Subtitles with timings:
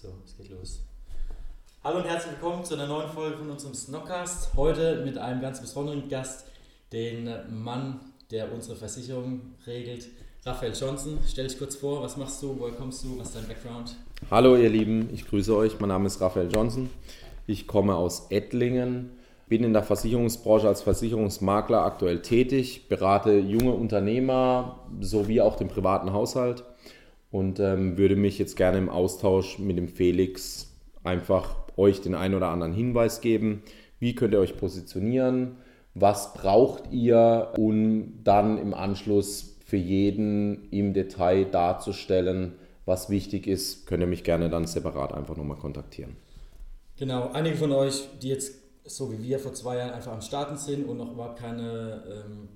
[0.00, 0.80] So, es geht los.
[1.84, 4.54] Hallo und herzlich willkommen zu einer neuen Folge von unserem Snockcast.
[4.56, 6.46] Heute mit einem ganz besonderen Gast,
[6.90, 8.00] den Mann,
[8.30, 10.08] der unsere Versicherung regelt,
[10.46, 11.18] Raphael Johnson.
[11.28, 13.94] Stell dich kurz vor, was machst du, woher kommst du, was ist dein Background?
[14.30, 15.78] Hallo ihr Lieben, ich grüße euch.
[15.80, 16.88] Mein Name ist Raphael Johnson.
[17.46, 19.10] Ich komme aus Ettlingen,
[19.48, 26.14] bin in der Versicherungsbranche als Versicherungsmakler aktuell tätig, berate junge Unternehmer sowie auch den privaten
[26.14, 26.64] Haushalt
[27.30, 30.74] und ähm, würde mich jetzt gerne im Austausch mit dem Felix
[31.04, 33.62] einfach euch den einen oder anderen Hinweis geben.
[33.98, 35.56] Wie könnt ihr euch positionieren?
[35.94, 42.54] Was braucht ihr, um dann im Anschluss für jeden im Detail darzustellen,
[42.86, 43.86] was wichtig ist?
[43.86, 46.16] Könnt ihr mich gerne dann separat einfach nochmal kontaktieren.
[46.98, 48.54] Genau, einige von euch, die jetzt
[48.84, 52.48] so wie wir vor zwei Jahren einfach am Starten sind und noch überhaupt keine ähm,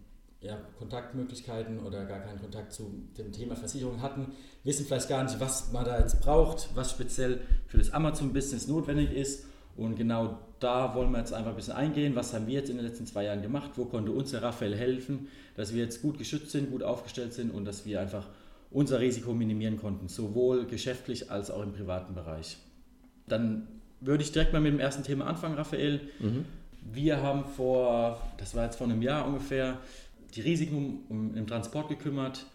[0.45, 5.41] ja, Kontaktmöglichkeiten oder gar keinen Kontakt zu dem Thema Versicherung hatten, wissen vielleicht gar nicht,
[5.41, 9.47] was man da jetzt braucht, was speziell für das Amazon-Business notwendig ist.
[9.77, 12.15] Und genau da wollen wir jetzt einfach ein bisschen eingehen.
[12.15, 13.73] Was haben wir jetzt in den letzten zwei Jahren gemacht?
[13.77, 17.51] Wo konnte uns der Raphael helfen, dass wir jetzt gut geschützt sind, gut aufgestellt sind
[17.51, 18.27] und dass wir einfach
[18.71, 22.59] unser Risiko minimieren konnten, sowohl geschäftlich als auch im privaten Bereich.
[23.27, 23.67] Dann
[24.01, 26.01] würde ich direkt mal mit dem ersten Thema anfangen, Raphael.
[26.21, 26.45] Mhm.
[26.93, 29.79] Wir haben vor, das war jetzt vor einem Jahr ungefähr,
[30.35, 32.47] die Risiken um, im Transport gekümmert.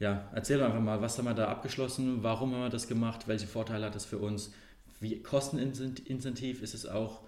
[0.00, 3.28] Ja, erzähl doch einfach mal, was haben wir da abgeschlossen, warum haben wir das gemacht,
[3.28, 4.52] welche Vorteile hat das für uns,
[5.00, 7.20] wie kostenintensiv ist es auch?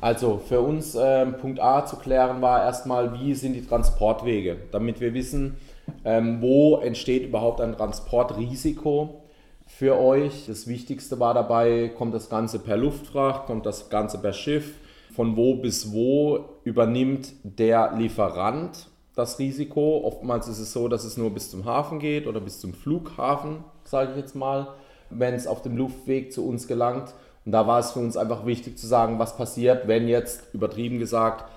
[0.00, 5.00] Also für uns äh, Punkt A zu klären war erstmal, wie sind die Transportwege, damit
[5.00, 5.56] wir wissen,
[6.04, 9.22] ähm, wo entsteht überhaupt ein Transportrisiko
[9.66, 10.46] für euch.
[10.46, 14.74] Das Wichtigste war dabei, kommt das Ganze per Luftfracht, kommt das Ganze per Schiff,
[15.14, 18.88] von wo bis wo übernimmt der Lieferant
[19.18, 20.02] das Risiko.
[20.04, 23.64] Oftmals ist es so, dass es nur bis zum Hafen geht oder bis zum Flughafen,
[23.84, 24.68] sage ich jetzt mal,
[25.10, 27.14] wenn es auf dem Luftweg zu uns gelangt.
[27.44, 30.98] Und da war es für uns einfach wichtig zu sagen, was passiert, wenn jetzt übertrieben
[30.98, 31.50] gesagt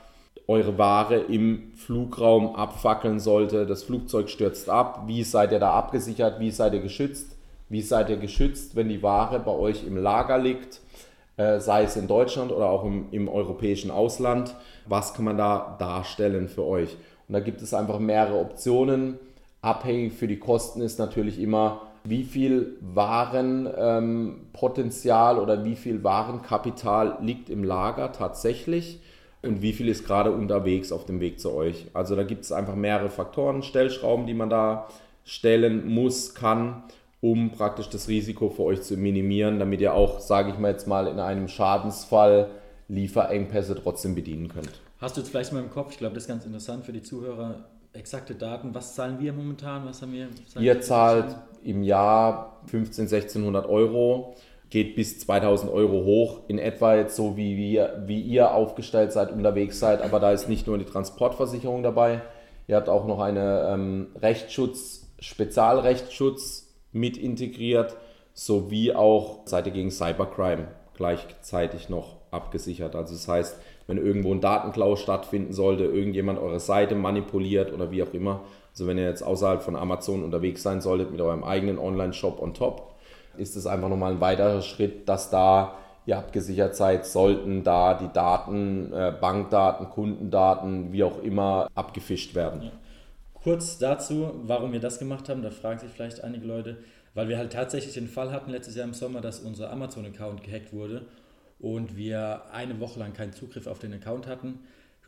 [0.48, 6.40] eure Ware im Flugraum abfackeln sollte, das Flugzeug stürzt ab, wie seid ihr da abgesichert,
[6.40, 7.38] wie seid ihr geschützt,
[7.70, 10.82] wie seid ihr geschützt, wenn die Ware bei euch im Lager liegt,
[11.38, 14.56] äh, sei es in Deutschland oder auch im, im europäischen Ausland,
[14.88, 16.98] was kann man da darstellen für euch?
[17.32, 19.18] Und da gibt es einfach mehrere Optionen.
[19.62, 27.20] Abhängig für die Kosten ist natürlich immer, wie viel Warenpotenzial ähm, oder wie viel Warenkapital
[27.22, 29.00] liegt im Lager tatsächlich
[29.44, 31.88] und wie viel ist gerade unterwegs auf dem Weg zu euch.
[31.94, 34.90] Also da gibt es einfach mehrere Faktoren, Stellschrauben, die man da
[35.24, 36.84] stellen muss, kann,
[37.22, 40.86] um praktisch das Risiko für euch zu minimieren, damit ihr auch, sage ich mal jetzt
[40.86, 42.50] mal, in einem Schadensfall
[42.90, 44.82] Lieferengpässe trotzdem bedienen könnt.
[45.02, 47.02] Hast du jetzt vielleicht mal im Kopf, ich glaube, das ist ganz interessant für die
[47.02, 48.76] Zuhörer, exakte Daten.
[48.76, 49.84] Was zahlen wir momentan?
[49.84, 50.28] Was haben wir?
[50.60, 54.36] Ihr zahlt im Jahr 15, 1600 Euro,
[54.70, 59.32] geht bis 2000 Euro hoch, in etwa jetzt so, wie, wir, wie ihr aufgestellt seid,
[59.32, 60.04] unterwegs seid.
[60.04, 62.22] Aber da ist nicht nur die Transportversicherung dabei,
[62.68, 67.98] ihr habt auch noch eine ähm, Rechtsschutz, Spezialrechtsschutz mit integriert,
[68.36, 72.96] sowie auch Seite gegen Cybercrime gleichzeitig noch abgesichert.
[72.96, 73.58] Also das heißt,
[73.92, 78.40] wenn irgendwo ein Datenklau stattfinden sollte, irgendjemand eure Seite manipuliert oder wie auch immer.
[78.72, 82.54] Also wenn ihr jetzt außerhalb von Amazon unterwegs sein solltet mit eurem eigenen Online-Shop on
[82.54, 82.94] top,
[83.38, 85.76] ist es einfach nochmal ein weiterer Schritt, dass da
[86.06, 92.62] ihr abgesichert seid, sollten da die Daten, äh, Bankdaten, Kundendaten, wie auch immer, abgefischt werden.
[92.62, 92.72] Ja.
[93.44, 96.78] Kurz dazu, warum wir das gemacht haben, da fragen sich vielleicht einige Leute,
[97.14, 100.72] weil wir halt tatsächlich den Fall hatten letztes Jahr im Sommer, dass unser Amazon-Account gehackt
[100.72, 101.02] wurde
[101.62, 104.60] und wir eine Woche lang keinen Zugriff auf den Account hatten.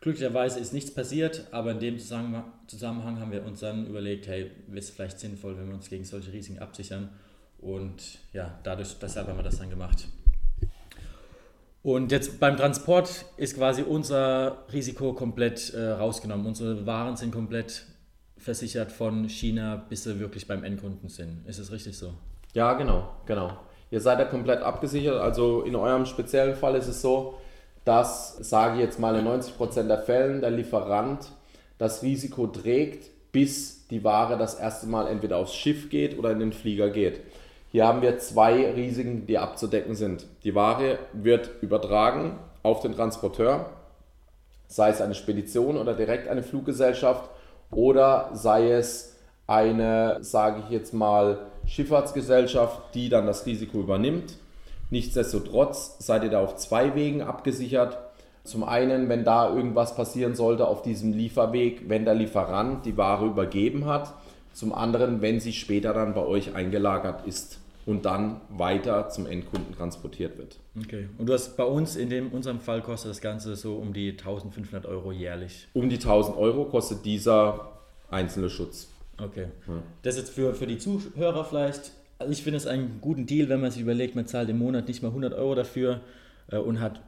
[0.02, 4.80] Glücklicherweise ist nichts passiert, aber in dem Zusammenhang haben wir uns dann überlegt, hey, wäre
[4.80, 7.10] es vielleicht sinnvoll, wenn wir uns gegen solche Risiken absichern.
[7.60, 10.08] Und ja, dadurch, deshalb haben wir das dann gemacht.
[11.82, 16.46] Und jetzt beim Transport ist quasi unser Risiko komplett äh, rausgenommen.
[16.46, 17.86] Unsere Waren sind komplett
[18.38, 21.48] versichert von China, bis sie wirklich beim Endkunden sind.
[21.48, 22.14] Ist es richtig so?
[22.54, 23.58] Ja, genau, genau.
[23.94, 25.22] Ihr seid ja komplett abgesichert.
[25.22, 27.36] Also in eurem speziellen Fall ist es so,
[27.86, 31.32] dass, sage ich jetzt mal, in 90% der Fällen der Lieferant
[31.78, 36.40] das Risiko trägt, bis die Ware das erste Mal entweder aufs Schiff geht oder in
[36.40, 37.20] den Flieger geht.
[37.72, 40.26] Hier haben wir zwei Risiken, die abzudecken sind.
[40.44, 43.70] Die Ware wird übertragen auf den Transporteur,
[44.66, 47.30] sei es eine Spedition oder direkt eine Fluggesellschaft
[47.70, 51.38] oder sei es eine, sage ich jetzt mal,
[51.68, 54.36] Schifffahrtsgesellschaft, die dann das Risiko übernimmt.
[54.90, 57.98] Nichtsdestotrotz seid ihr da auf zwei Wegen abgesichert.
[58.44, 63.26] Zum einen, wenn da irgendwas passieren sollte auf diesem Lieferweg, wenn der Lieferant die Ware
[63.26, 64.14] übergeben hat.
[64.52, 67.60] Zum anderen, wenn sie später dann bei euch eingelagert ist.
[67.86, 70.58] und dann weiter zum Endkunden transportiert wird.
[70.80, 71.10] Okay.
[71.18, 74.12] Und du hast bei uns in dem, unserem Fall kostet das Ganze so um die
[74.12, 75.68] 1500 Euro jährlich.
[75.74, 77.72] Um die 1000 Euro kostet dieser
[78.10, 78.88] einzelne Schutz.
[79.24, 79.48] Okay.
[79.68, 79.74] Ja.
[80.02, 83.50] Das ist jetzt für, für die Zuhörer vielleicht, also ich finde es einen guten Deal,
[83.50, 86.02] wenn man sich überlegt, man zahlt im Monat nicht mal 100 Euro dafür
[86.52, 87.02] äh, und hat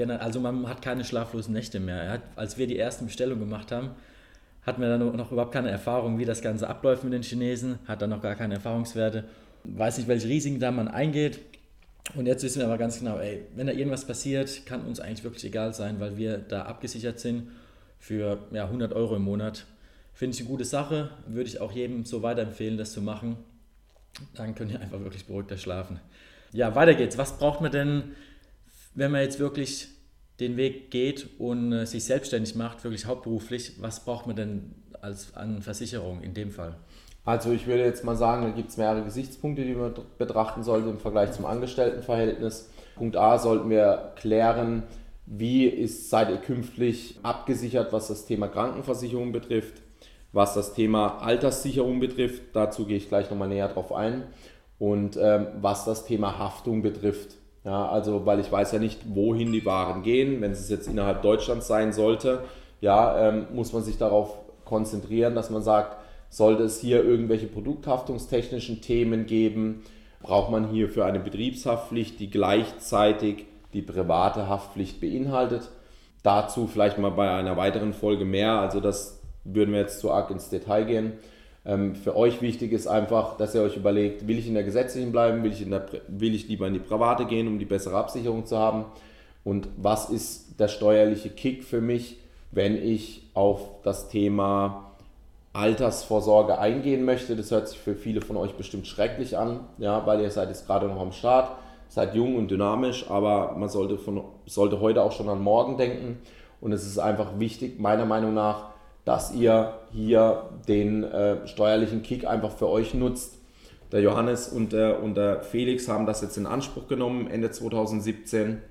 [0.00, 2.10] also man hat keine schlaflosen Nächte mehr.
[2.10, 3.90] Hat, als wir die ersten Bestellungen gemacht haben,
[4.62, 8.00] hatten wir dann noch überhaupt keine Erfahrung, wie das Ganze abläuft mit den Chinesen, hat
[8.00, 9.24] dann noch gar keine Erfahrungswerte,
[9.64, 11.40] weiß nicht, welche Risiken da man eingeht.
[12.14, 15.24] Und jetzt wissen wir aber ganz genau, ey, wenn da irgendwas passiert, kann uns eigentlich
[15.24, 17.48] wirklich egal sein, weil wir da abgesichert sind
[17.98, 19.66] für ja, 100 Euro im Monat.
[20.12, 23.36] Finde ich eine gute Sache, würde ich auch jedem so weiterempfehlen, das zu machen.
[24.34, 26.00] Dann könnt ihr einfach wirklich beruhigter schlafen.
[26.52, 27.16] Ja, weiter geht's.
[27.16, 28.12] Was braucht man denn,
[28.94, 29.88] wenn man jetzt wirklich
[30.38, 33.80] den Weg geht und äh, sich selbstständig macht, wirklich hauptberuflich?
[33.80, 36.76] Was braucht man denn als, an Versicherung in dem Fall?
[37.24, 40.90] Also ich würde jetzt mal sagen, da gibt es mehrere Gesichtspunkte, die man betrachten sollte
[40.90, 42.70] im Vergleich zum Angestelltenverhältnis.
[42.96, 44.82] Punkt A sollten wir klären,
[45.24, 49.80] wie ist, seid ihr künftig abgesichert, was das Thema Krankenversicherung betrifft,
[50.32, 52.42] was das Thema Alterssicherung betrifft.
[52.54, 54.24] Dazu gehe ich gleich nochmal näher drauf ein.
[54.78, 57.36] Und ähm, was das Thema Haftung betrifft.
[57.64, 60.40] Ja, also, weil ich weiß ja nicht, wohin die Waren gehen.
[60.40, 62.40] Wenn es jetzt innerhalb Deutschlands sein sollte,
[62.80, 65.98] ja, ähm, muss man sich darauf konzentrieren, dass man sagt,
[66.28, 69.84] sollte es hier irgendwelche produkthaftungstechnischen Themen geben,
[70.22, 75.70] braucht man hier für eine Betriebshaftpflicht, die gleichzeitig die private Haftpflicht beinhaltet.
[76.22, 78.52] Dazu vielleicht mal bei einer weiteren Folge mehr.
[78.60, 81.12] Also das würden wir jetzt zu arg ins Detail gehen.
[81.64, 85.12] Ähm, für euch wichtig ist einfach, dass ihr euch überlegt, will ich in der gesetzlichen
[85.12, 87.96] bleiben, will ich, in der, will ich lieber in die private gehen, um die bessere
[87.96, 88.86] Absicherung zu haben
[89.44, 92.18] und was ist der steuerliche Kick für mich,
[92.50, 94.92] wenn ich auf das Thema
[95.52, 97.36] Altersvorsorge eingehen möchte.
[97.36, 100.66] Das hört sich für viele von euch bestimmt schrecklich an, ja, weil ihr seid jetzt
[100.66, 101.50] gerade noch am Start,
[101.88, 106.18] seid jung und dynamisch, aber man sollte, von, sollte heute auch schon an morgen denken.
[106.60, 108.71] Und es ist einfach wichtig, meiner Meinung nach,
[109.04, 113.38] dass ihr hier den äh, steuerlichen Kick einfach für euch nutzt.
[113.90, 118.62] Der Johannes und der, und der Felix haben das jetzt in Anspruch genommen Ende 2017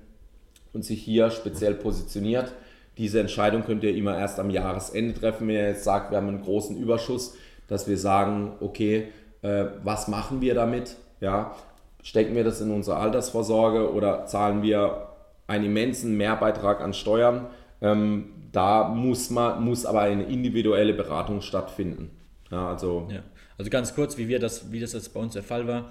[0.72, 2.52] und sich hier speziell positioniert.
[2.98, 6.28] Diese Entscheidung könnt ihr immer erst am Jahresende treffen, wenn ihr jetzt sagt, wir haben
[6.28, 7.36] einen großen Überschuss,
[7.68, 9.08] dass wir sagen, okay,
[9.42, 10.96] äh, was machen wir damit?
[11.20, 11.54] Ja,
[12.02, 15.08] stecken wir das in unsere Altersvorsorge oder zahlen wir
[15.46, 17.46] einen immensen Mehrbeitrag an Steuern?
[17.80, 22.10] Ähm, da muss, man, muss aber eine individuelle Beratung stattfinden.
[22.50, 23.22] Ja, also, ja.
[23.56, 25.90] also ganz kurz, wie, wir das, wie das jetzt bei uns der Fall war.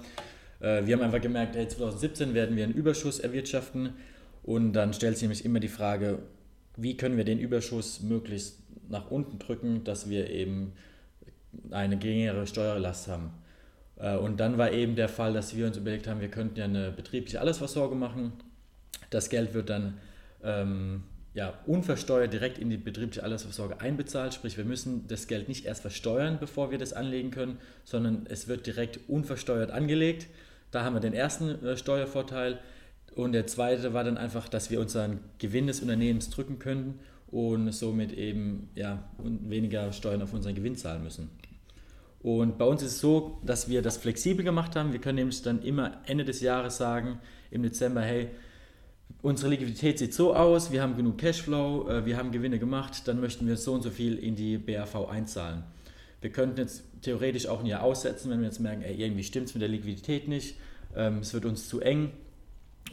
[0.60, 3.94] Äh, wir haben einfach gemerkt, hey, 2017 werden wir einen Überschuss erwirtschaften
[4.44, 6.20] und dann stellt sich nämlich immer die Frage,
[6.76, 10.72] wie können wir den Überschuss möglichst nach unten drücken, dass wir eben
[11.70, 13.30] eine geringere Steuerlast haben.
[13.96, 16.64] Äh, und dann war eben der Fall, dass wir uns überlegt haben, wir könnten ja
[16.64, 18.32] eine betriebliche Allesversorgung machen.
[19.10, 19.98] Das Geld wird dann
[20.42, 21.02] ähm,
[21.34, 24.34] ja, unversteuert direkt in die betriebliche Altersvorsorge einbezahlt.
[24.34, 28.48] Sprich, wir müssen das Geld nicht erst versteuern, bevor wir das anlegen können, sondern es
[28.48, 30.26] wird direkt unversteuert angelegt.
[30.70, 32.58] Da haben wir den ersten äh, Steuervorteil.
[33.14, 36.98] Und der zweite war dann einfach, dass wir unseren Gewinn des Unternehmens drücken können
[37.30, 41.30] und somit eben ja, weniger Steuern auf unseren Gewinn zahlen müssen.
[42.20, 44.92] Und bei uns ist es so, dass wir das flexibel gemacht haben.
[44.92, 47.18] Wir können nämlich dann immer Ende des Jahres sagen,
[47.50, 48.28] im Dezember, hey,
[49.20, 53.20] unsere Liquidität sieht so aus, wir haben genug Cashflow, äh, wir haben Gewinne gemacht, dann
[53.20, 55.64] möchten wir so und so viel in die BAV einzahlen.
[56.20, 59.48] Wir könnten jetzt theoretisch auch ein Jahr aussetzen, wenn wir jetzt merken, ey, irgendwie stimmt
[59.48, 60.56] es mit der Liquidität nicht,
[60.96, 62.12] ähm, es wird uns zu eng.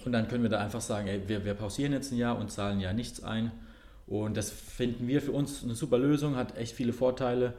[0.06, 2.52] Und dann können wir da einfach sagen, ey, wir, wir pausieren jetzt ein Jahr und
[2.52, 3.52] zahlen ja nichts ein.
[4.08, 7.54] Und das finden wir für uns eine super Lösung, hat echt viele Vorteile.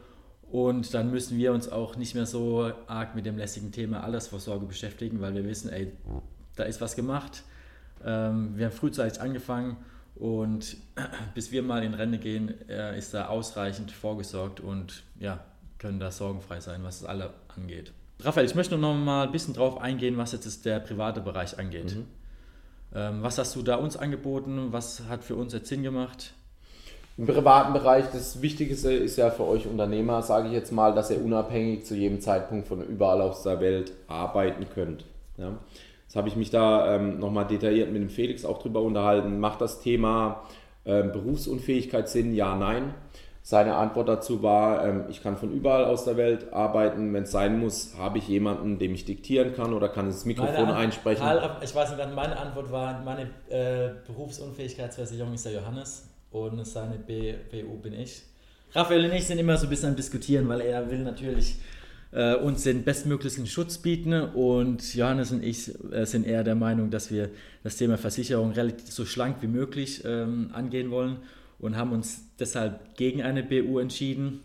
[0.50, 4.66] Und dann müssen wir uns auch nicht mehr so arg mit dem lästigen Thema Altersvorsorge
[4.66, 5.92] beschäftigen, weil wir wissen, ey,
[6.56, 7.44] da ist was gemacht
[8.04, 9.76] ähm, wir haben frühzeitig angefangen
[10.14, 10.76] und
[11.34, 15.40] bis wir mal in Rente gehen, äh, ist da ausreichend vorgesorgt und ja,
[15.78, 17.92] können da sorgenfrei sein, was es alle angeht.
[18.22, 21.96] Raphael, ich möchte noch mal ein bisschen drauf eingehen, was jetzt der private Bereich angeht.
[21.96, 22.06] Mhm.
[22.94, 24.68] Ähm, was hast du da uns angeboten?
[24.72, 26.34] Was hat für uns jetzt Sinn gemacht?
[27.16, 31.10] Im privaten Bereich, das Wichtigste ist ja für euch Unternehmer, sage ich jetzt mal, dass
[31.10, 35.04] ihr unabhängig zu jedem Zeitpunkt von überall aus der Welt arbeiten könnt.
[35.36, 35.52] Ja?
[36.10, 39.38] Jetzt habe ich mich da ähm, nochmal detailliert mit dem Felix auch drüber unterhalten.
[39.38, 40.42] Macht das Thema
[40.84, 42.34] ähm, Berufsunfähigkeit Sinn?
[42.34, 42.94] Ja, nein.
[43.42, 47.14] Seine Antwort dazu war, ähm, ich kann von überall aus der Welt arbeiten.
[47.14, 50.52] Wenn es sein muss, habe ich jemanden, dem ich diktieren kann oder kann das Mikrofon
[50.52, 51.24] meine einsprechen.
[51.62, 57.76] ich weiß nicht, meine Antwort war, meine äh, Berufsunfähigkeitsversicherung ist der Johannes und seine BU
[57.80, 58.24] bin ich.
[58.74, 61.54] Raphael und ich sind immer so ein bisschen am Diskutieren, weil er will natürlich
[62.12, 64.12] äh, uns den bestmöglichen Schutz bieten.
[64.12, 67.30] Und Johannes und ich äh, sind eher der Meinung, dass wir
[67.62, 71.18] das Thema Versicherung relativ so schlank wie möglich ähm, angehen wollen
[71.58, 74.40] und haben uns deshalb gegen eine BU entschieden.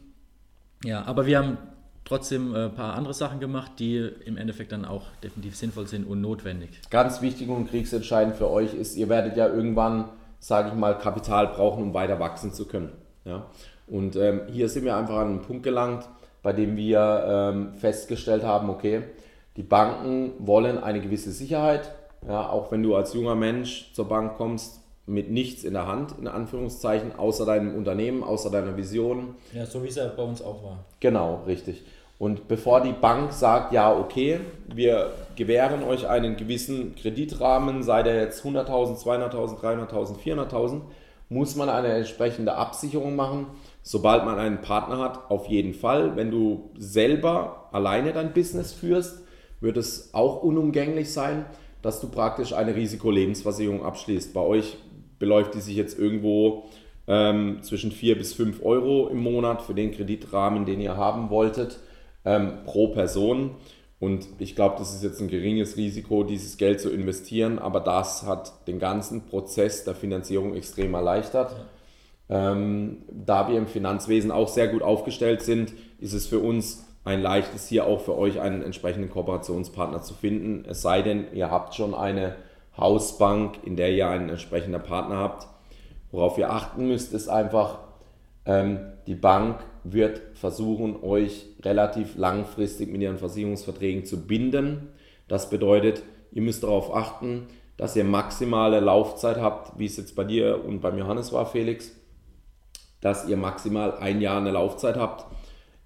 [0.83, 1.57] Ja, aber wir haben
[2.03, 6.05] trotzdem ein äh, paar andere Sachen gemacht, die im Endeffekt dann auch definitiv sinnvoll sind
[6.05, 6.69] und notwendig.
[6.89, 11.47] Ganz wichtig und kriegsentscheidend für euch ist, ihr werdet ja irgendwann, sage ich mal, Kapital
[11.47, 12.91] brauchen, um weiter wachsen zu können.
[13.23, 13.47] Ja?
[13.87, 16.07] Und ähm, hier sind wir einfach an einen Punkt gelangt,
[16.45, 19.01] bei dem wir ähm, festgestellt haben, okay,
[19.57, 21.89] die Banken wollen eine gewisse Sicherheit.
[22.27, 26.13] Ja, auch wenn du als junger Mensch zur Bank kommst, mit nichts in der Hand,
[26.19, 29.33] in Anführungszeichen, außer deinem Unternehmen, außer deiner Vision.
[29.53, 30.85] Ja, so wie es ja bei uns auch war.
[30.99, 31.83] Genau, richtig.
[32.19, 38.21] Und bevor die Bank sagt, ja, okay, wir gewähren euch einen gewissen Kreditrahmen, sei der
[38.21, 40.81] jetzt 100.000, 200.000, 300.000, 400.000,
[41.29, 43.47] muss man eine entsprechende Absicherung machen.
[43.81, 46.15] Sobald man einen Partner hat, auf jeden Fall.
[46.15, 49.21] Wenn du selber alleine dein Business führst,
[49.59, 51.45] wird es auch unumgänglich sein,
[51.81, 54.33] dass du praktisch eine Risikolebensversicherung abschließt.
[54.33, 54.77] Bei euch
[55.19, 56.65] beläuft die sich jetzt irgendwo
[57.07, 61.79] ähm, zwischen 4 bis 5 Euro im Monat für den Kreditrahmen, den ihr haben wolltet,
[62.23, 63.51] ähm, pro Person.
[63.99, 68.23] Und ich glaube, das ist jetzt ein geringes Risiko, dieses Geld zu investieren, aber das
[68.23, 71.55] hat den ganzen Prozess der Finanzierung extrem erleichtert.
[72.27, 77.21] Ähm, da wir im Finanzwesen auch sehr gut aufgestellt sind, ist es für uns ein
[77.21, 80.65] leichtes, hier auch für euch einen entsprechenden Kooperationspartner zu finden.
[80.67, 82.35] Es sei denn, ihr habt schon eine
[82.77, 85.47] Hausbank, in der ihr einen entsprechenden Partner habt.
[86.11, 87.79] Worauf ihr achten müsst, ist einfach,
[88.45, 89.59] ähm, die Bank
[89.91, 94.89] wird versuchen, euch relativ langfristig mit ihren Versicherungsverträgen zu binden.
[95.27, 96.01] Das bedeutet,
[96.31, 100.81] ihr müsst darauf achten, dass ihr maximale Laufzeit habt, wie es jetzt bei dir und
[100.81, 101.91] beim Johannes war, Felix,
[103.01, 105.25] dass ihr maximal ein Jahr eine Laufzeit habt.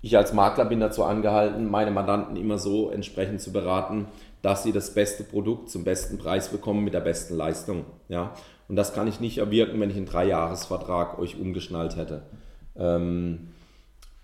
[0.02, 4.08] Ich als Makler bin dazu angehalten, meine Mandanten immer so entsprechend zu beraten,
[4.42, 7.84] dass sie das beste Produkt zum besten Preis bekommen mit der besten Leistung.
[8.08, 8.34] Ja?
[8.70, 12.22] Und das kann ich nicht erwirken, wenn ich einen Dreijahresvertrag euch umgeschnallt hätte.
[12.78, 13.50] Ähm,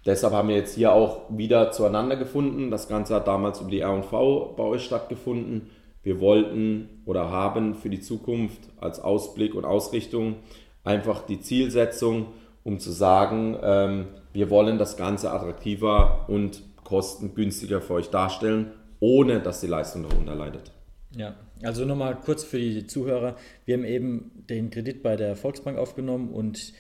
[0.06, 2.72] deshalb haben wir jetzt hier auch wieder zueinander gefunden.
[2.72, 5.70] Das Ganze hat damals über die R&V bei euch stattgefunden.
[6.04, 10.36] Wir wollten oder haben für die Zukunft als Ausblick und Ausrichtung
[10.84, 12.28] einfach die Zielsetzung,
[12.64, 19.40] um zu sagen, ähm, wir wollen das Ganze attraktiver und kostengünstiger für euch darstellen ohne
[19.40, 20.72] dass die Leistung darunter leidet.
[21.16, 23.36] Ja, also nochmal kurz für die Zuhörer.
[23.66, 26.74] Wir haben eben den Kredit bei der Volksbank aufgenommen und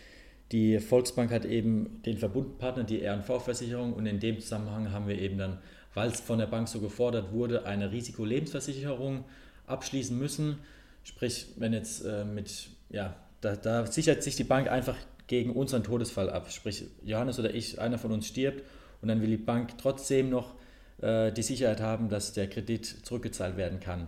[0.51, 5.37] die Volksbank hat eben den Verbundpartner, die RV-Versicherung und in dem Zusammenhang haben wir eben
[5.37, 5.57] dann,
[5.93, 9.25] weil es von der Bank so gefordert wurde, eine Risikolebensversicherung
[9.65, 10.59] abschließen müssen.
[11.03, 14.95] Sprich, wenn jetzt äh, mit, ja, da, da sichert sich die Bank einfach
[15.27, 16.51] gegen unseren Todesfall ab.
[16.51, 18.63] Sprich, Johannes oder ich, einer von uns stirbt
[19.01, 20.53] und dann will die Bank trotzdem noch
[21.01, 24.07] äh, die Sicherheit haben, dass der Kredit zurückgezahlt werden kann.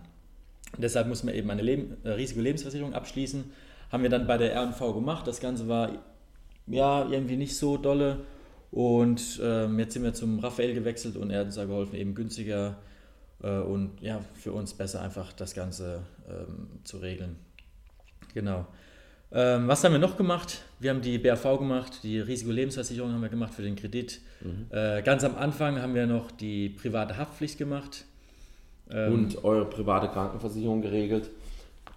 [0.74, 3.50] Und deshalb muss man eben eine Leben, äh, Risikolebensversicherung abschließen.
[3.90, 5.26] Haben wir dann bei der RV gemacht.
[5.26, 6.04] Das Ganze war
[6.70, 8.20] ja irgendwie nicht so dolle.
[8.70, 12.14] Und ähm, jetzt sind wir zum Raphael gewechselt und er hat uns da geholfen, eben
[12.14, 12.76] günstiger
[13.42, 17.36] äh, und ja, für uns besser einfach das Ganze ähm, zu regeln.
[18.34, 18.66] Genau.
[19.30, 20.62] Ähm, was haben wir noch gemacht?
[20.80, 24.20] Wir haben die BAV gemacht, die Risikolebensversicherung haben wir gemacht für den Kredit.
[24.40, 24.66] Mhm.
[24.70, 28.04] Äh, ganz am Anfang haben wir noch die private Haftpflicht gemacht.
[28.90, 31.30] Ähm, und eure private Krankenversicherung geregelt,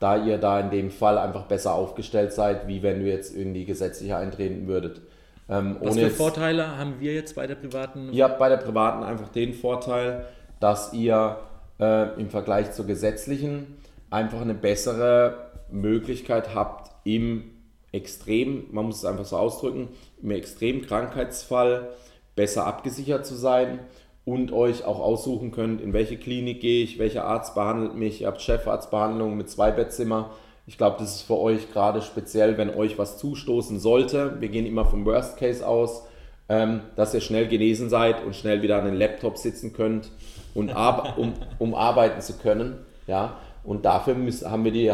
[0.02, 3.54] da ihr da in dem Fall einfach besser aufgestellt seid, wie wenn du jetzt in
[3.54, 5.00] die gesetzliche eintreten würdet.
[5.48, 8.12] Ähm, Was für Vorteile haben wir jetzt bei der privaten?
[8.12, 10.26] Ihr habt bei der privaten einfach den Vorteil,
[10.60, 11.38] dass ihr
[11.80, 13.78] äh, im Vergleich zur gesetzlichen
[14.10, 17.52] einfach eine bessere Möglichkeit habt, im
[17.92, 19.90] Extrem, man muss es einfach so ausdrücken,
[20.24, 21.90] im extremen Krankheitsfall
[22.36, 23.80] besser abgesichert zu sein
[24.26, 28.22] und euch auch aussuchen könnt, in welche Klinik gehe ich, welcher Arzt behandelt mich.
[28.22, 30.32] Ihr habt Chefarztbehandlung mit zwei Bettzimmer.
[30.68, 34.40] Ich glaube, das ist für euch gerade speziell, wenn euch was zustoßen sollte.
[34.40, 36.06] Wir gehen immer vom Worst Case aus,
[36.50, 40.12] ähm, dass ihr schnell genesen seid und schnell wieder an den Laptop sitzen könnt,
[40.54, 40.70] und
[41.18, 42.86] um, um arbeiten zu können.
[43.08, 44.92] Ja, und dafür müssen, haben wir die,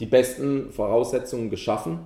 [0.00, 2.00] die besten Voraussetzungen geschaffen,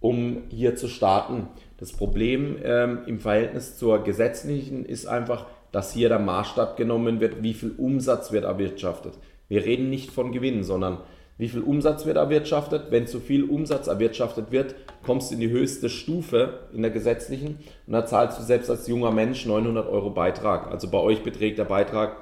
[0.00, 1.48] um hier zu starten.
[1.78, 7.42] Das Problem ähm, im Verhältnis zur gesetzlichen ist einfach, dass hier der Maßstab genommen wird,
[7.42, 9.14] wie viel Umsatz wird erwirtschaftet.
[9.48, 10.98] Wir reden nicht von Gewinn, sondern
[11.38, 12.90] wie viel Umsatz wird erwirtschaftet.
[12.90, 17.58] Wenn zu viel Umsatz erwirtschaftet wird, kommst du in die höchste Stufe in der gesetzlichen
[17.86, 20.70] und da zahlst du selbst als junger Mensch 900 Euro Beitrag.
[20.70, 22.16] Also bei euch beträgt der Beitrag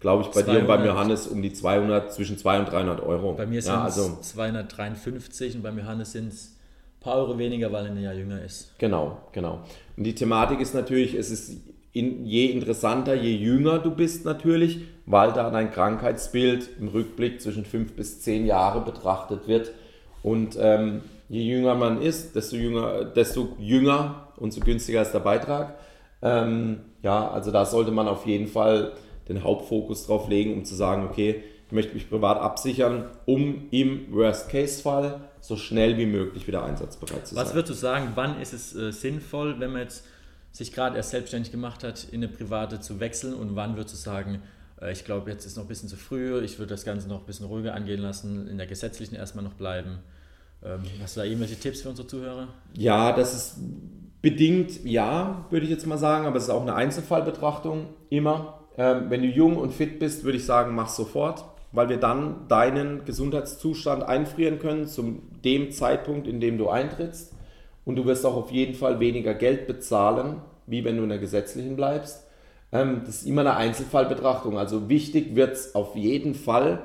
[0.00, 0.54] glaube ich, bei 200.
[0.54, 3.34] dir und bei Johannes um die 200, zwischen 200 und 300 Euro.
[3.34, 6.56] Bei mir sind es also, 253 und beim Johannes sind es
[6.96, 8.78] ein paar Euro weniger, weil er ein Jahr jünger ist.
[8.78, 9.60] Genau, genau.
[9.96, 11.60] Und die Thematik ist natürlich, es ist
[11.92, 17.64] in, je interessanter, je jünger du bist natürlich, weil da dein Krankheitsbild im Rückblick zwischen
[17.64, 19.72] fünf bis zehn Jahre betrachtet wird.
[20.22, 25.20] Und ähm, je jünger man ist, desto jünger, desto jünger und so günstiger ist der
[25.20, 25.76] Beitrag.
[26.22, 28.92] Ähm, ja, also da sollte man auf jeden Fall
[29.28, 34.12] den Hauptfokus drauf legen, um zu sagen, okay, ich möchte mich privat absichern, um im
[34.12, 37.44] Worst-Case-Fall so schnell wie möglich wieder einsatzbereit zu sein.
[37.44, 40.04] Was würdest du sagen, wann ist es äh, sinnvoll, wenn man jetzt
[40.52, 43.98] sich gerade erst selbstständig gemacht hat, in eine private zu wechseln und wann würdest du
[43.98, 44.42] sagen,
[44.80, 47.20] äh, ich glaube, jetzt ist noch ein bisschen zu früh, ich würde das Ganze noch
[47.20, 49.98] ein bisschen ruhiger angehen lassen, in der gesetzlichen erstmal noch bleiben.
[50.62, 52.48] Ähm, hast du da irgendwelche Tipps für unsere Zuhörer?
[52.74, 53.58] Ja, das ist
[54.22, 58.60] bedingt ja, würde ich jetzt mal sagen, aber es ist auch eine Einzelfallbetrachtung immer.
[58.76, 62.48] Ähm, wenn du jung und fit bist, würde ich sagen, mach sofort, weil wir dann
[62.48, 67.34] deinen Gesundheitszustand einfrieren können zu dem Zeitpunkt, in dem du eintrittst.
[67.84, 71.18] Und du wirst auch auf jeden Fall weniger Geld bezahlen, wie wenn du in der
[71.18, 72.26] gesetzlichen bleibst.
[72.72, 74.58] Ähm, das ist immer eine Einzelfallbetrachtung.
[74.58, 76.82] Also wichtig wird es auf jeden Fall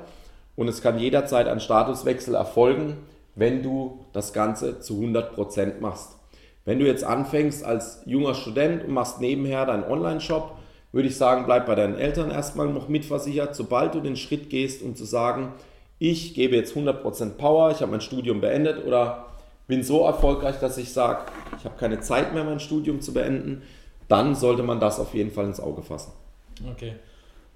[0.56, 2.96] und es kann jederzeit ein Statuswechsel erfolgen,
[3.34, 6.16] wenn du das Ganze zu 100% machst.
[6.64, 10.56] Wenn du jetzt anfängst als junger Student und machst nebenher deinen Online-Shop,
[10.92, 13.54] würde ich sagen, bleib bei deinen Eltern erstmal noch mitversichert.
[13.54, 15.52] Sobald du den Schritt gehst, um zu sagen,
[15.98, 19.26] ich gebe jetzt 100% Power, ich habe mein Studium beendet oder
[19.66, 21.24] bin so erfolgreich, dass ich sage,
[21.58, 23.62] ich habe keine Zeit mehr, mein Studium zu beenden,
[24.08, 26.12] dann sollte man das auf jeden Fall ins Auge fassen.
[26.70, 26.94] Okay.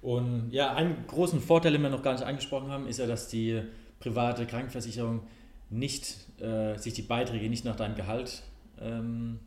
[0.01, 3.27] Und ja, einen großen Vorteil, den wir noch gar nicht angesprochen haben, ist ja, dass
[3.27, 3.61] die
[3.99, 5.21] private Krankenversicherung
[5.69, 8.43] nicht, äh, sich die Beiträge nicht nach deinem Gehalt
[8.79, 9.39] ähm,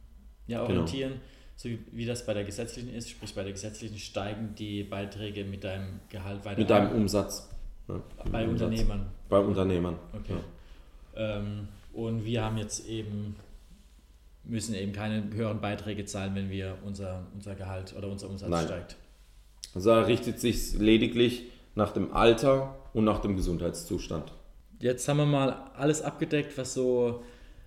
[0.47, 0.71] ja, genau.
[0.71, 1.23] orientieren, genau.
[1.57, 3.11] so wie, wie, das bei der gesetzlichen ist.
[3.11, 6.61] Sprich, bei der gesetzlichen steigen die Beiträge mit deinem Gehalt weiter.
[6.61, 7.51] Mit deinem Umsatz.
[7.89, 8.71] Ja, bei Umsatz.
[8.71, 9.07] Unternehmern.
[9.29, 9.99] Bei Unternehmern.
[10.15, 10.37] Okay.
[11.17, 11.37] Ja.
[11.37, 13.37] Ähm, und wir haben jetzt eben
[14.45, 18.67] müssen eben keine höheren Beiträge zahlen, wenn wir unser, unser Gehalt oder unser Umsatz Nein.
[18.67, 18.97] steigt.
[19.75, 24.33] Also da richtet sich lediglich nach dem Alter und nach dem Gesundheitszustand.
[24.81, 27.23] Jetzt haben wir mal alles abgedeckt, was so,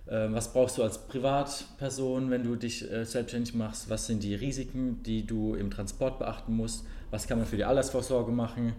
[0.06, 3.90] äh, was brauchst du als Privatperson, wenn du dich äh, selbstständig machst?
[3.90, 6.86] Was sind die Risiken, die du im Transport beachten musst?
[7.10, 8.74] Was kann man für die Altersvorsorge machen?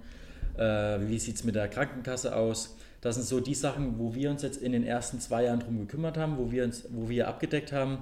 [0.57, 0.61] Äh,
[1.07, 2.77] wie sieht es mit der Krankenkasse aus?
[3.01, 5.79] Das sind so die Sachen, wo wir uns jetzt in den ersten zwei Jahren drum
[5.79, 7.99] gekümmert haben, wo wir uns, wo wir abgedeckt haben.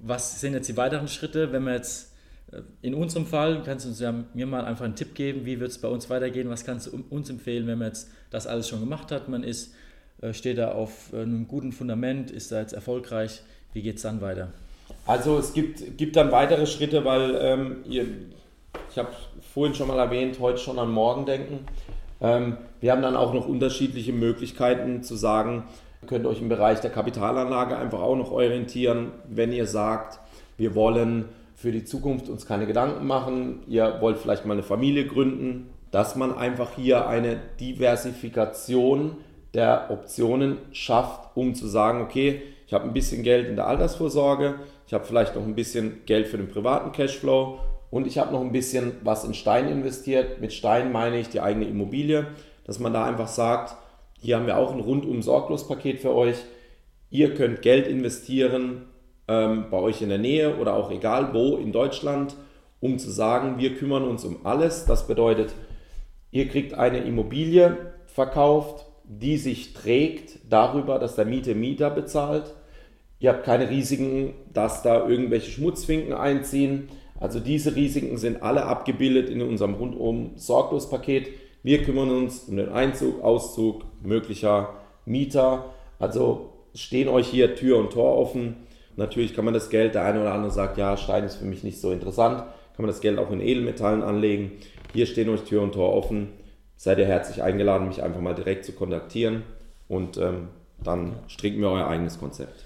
[0.00, 2.12] Was sind jetzt die weiteren Schritte, wenn wir jetzt
[2.52, 5.60] äh, in unserem Fall, kannst du uns ja mir mal einfach einen Tipp geben, wie
[5.60, 8.68] wird es bei uns weitergehen, was kannst du uns empfehlen, wenn man jetzt das alles
[8.68, 9.74] schon gemacht hat, man ist,
[10.20, 14.02] äh, steht da auf äh, einem guten Fundament, ist da jetzt erfolgreich, wie geht es
[14.02, 14.52] dann weiter?
[15.06, 18.06] Also es gibt, gibt dann weitere Schritte, weil ähm, ihr,
[18.90, 19.10] ich habe
[19.52, 21.66] vorhin schon mal erwähnt, heute schon an morgen denken.
[22.20, 25.64] Ähm, wir haben dann auch noch unterschiedliche Möglichkeiten zu sagen,
[26.02, 30.18] ihr könnt euch im Bereich der Kapitalanlage einfach auch noch orientieren, wenn ihr sagt,
[30.56, 35.06] wir wollen für die Zukunft uns keine Gedanken machen, ihr wollt vielleicht mal eine Familie
[35.06, 39.16] gründen, dass man einfach hier eine Diversifikation
[39.54, 44.56] der Optionen schafft, um zu sagen, okay, ich habe ein bisschen Geld in der Altersvorsorge,
[44.86, 47.58] ich habe vielleicht noch ein bisschen Geld für den privaten Cashflow
[47.90, 50.40] und ich habe noch ein bisschen was in Stein investiert.
[50.40, 52.26] Mit Stein meine ich die eigene Immobilie,
[52.64, 53.76] dass man da einfach sagt,
[54.20, 56.36] hier haben wir auch ein rundum sorglos Paket für euch.
[57.10, 58.86] Ihr könnt Geld investieren
[59.28, 62.34] ähm, bei euch in der Nähe oder auch egal wo in Deutschland,
[62.80, 64.84] um zu sagen, wir kümmern uns um alles.
[64.84, 65.54] Das bedeutet,
[66.30, 72.54] ihr kriegt eine Immobilie verkauft, die sich trägt darüber, dass der Mieter Mieter bezahlt.
[73.20, 76.88] Ihr habt keine Risiken, dass da irgendwelche Schmutzfinken einziehen.
[77.20, 81.28] Also diese Risiken sind alle abgebildet in unserem rundum sorglos Paket.
[81.62, 85.74] Wir kümmern uns um den Einzug, Auszug möglicher Mieter.
[85.98, 88.56] Also stehen euch hier Tür und Tor offen.
[88.96, 91.62] Natürlich kann man das Geld, der eine oder andere sagt, ja, Stein ist für mich
[91.62, 94.52] nicht so interessant, kann man das Geld auch in Edelmetallen anlegen.
[94.92, 96.28] Hier stehen euch Tür und Tor offen.
[96.76, 99.42] Seid ihr herzlich eingeladen, mich einfach mal direkt zu kontaktieren
[99.88, 100.48] und ähm,
[100.82, 102.64] dann stricken wir euer eigenes Konzept.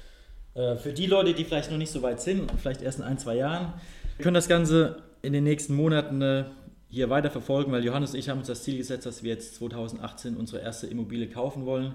[0.55, 3.19] Äh, für die Leute, die vielleicht noch nicht so weit sind, vielleicht erst in ein,
[3.19, 3.73] zwei Jahren,
[4.17, 6.45] wir können das Ganze in den nächsten Monaten äh,
[6.89, 9.55] hier weiter verfolgen, weil Johannes und ich haben uns das Ziel gesetzt, dass wir jetzt
[9.57, 11.95] 2018 unsere erste Immobilie kaufen wollen.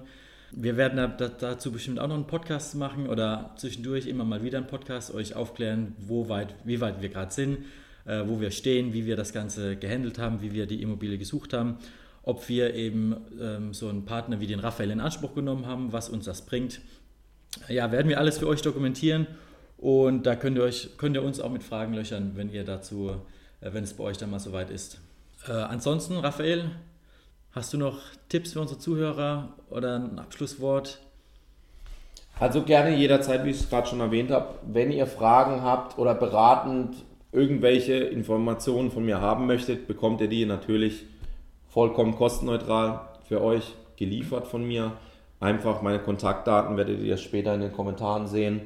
[0.51, 4.67] Wir werden dazu bestimmt auch noch einen Podcast machen oder zwischendurch immer mal wieder einen
[4.67, 7.59] Podcast, euch aufklären, wo weit, wie weit wir gerade sind,
[8.05, 11.53] äh, wo wir stehen, wie wir das Ganze gehandelt haben, wie wir die Immobilie gesucht
[11.53, 11.77] haben,
[12.23, 16.09] ob wir eben ähm, so einen Partner wie den Raphael in Anspruch genommen haben, was
[16.09, 16.79] uns das bringt.
[17.67, 19.27] Ja, werden wir alles für euch dokumentieren
[19.77, 23.11] und da könnt ihr, euch, könnt ihr uns auch mit Fragen löchern, wenn ihr dazu,
[23.61, 24.99] äh, wenn es bei euch dann mal soweit ist.
[25.47, 26.71] Äh, ansonsten, Raphael,
[27.51, 30.99] hast du noch Tipps für unsere Zuhörer oder ein Abschlusswort?
[32.39, 36.13] Also gerne jederzeit, wie ich es gerade schon erwähnt habe, wenn ihr Fragen habt oder
[36.13, 36.95] beratend
[37.31, 41.05] irgendwelche Informationen von mir haben möchtet, bekommt ihr die natürlich
[41.67, 44.93] vollkommen kostenneutral für euch geliefert von mir.
[45.39, 48.61] Einfach meine Kontaktdaten werdet ihr später in den Kommentaren sehen.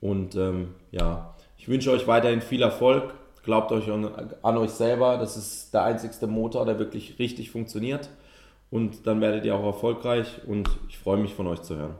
[0.00, 3.14] Und ähm, ja, ich wünsche euch weiterhin viel Erfolg.
[3.42, 4.10] Glaubt euch an,
[4.42, 5.18] an euch selber.
[5.18, 8.10] Das ist der einzigste Motor, der wirklich richtig funktioniert.
[8.70, 10.40] Und dann werdet ihr auch erfolgreich.
[10.46, 11.94] Und ich freue mich von euch zu hören.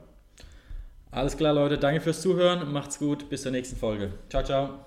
[1.11, 1.79] Alles klar, Leute.
[1.79, 2.73] Danke fürs Zuhören.
[2.73, 3.29] Macht's gut.
[3.31, 4.13] Bis zur nächsten Folge.
[4.29, 4.86] Ciao, ciao.